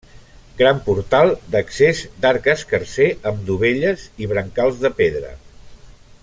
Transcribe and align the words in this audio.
Gran 0.59 0.77
portal 0.87 1.33
d'accés 1.55 2.01
d'arc 2.23 2.49
escarser 2.55 3.07
amb 3.33 3.45
dovelles 3.51 4.07
i 4.25 4.31
brancals 4.33 4.81
de 4.87 4.93
pedra. 5.03 5.35